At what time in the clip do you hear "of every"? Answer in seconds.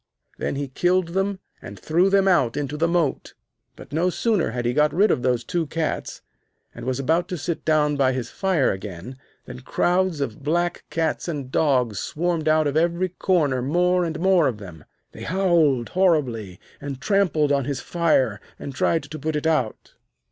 12.65-13.09